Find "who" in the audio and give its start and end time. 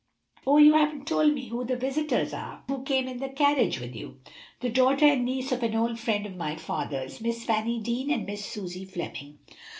1.49-1.63, 2.67-2.81